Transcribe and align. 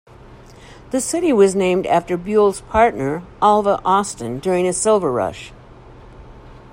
The 0.89 0.99
city 0.99 1.31
was 1.31 1.53
named 1.53 1.85
after 1.85 2.17
Buell's 2.17 2.61
partner, 2.61 3.21
Alvah 3.39 3.79
Austin, 3.85 4.39
during 4.39 4.65
a 4.67 4.73
silver 4.73 5.11
rush. 5.11 5.53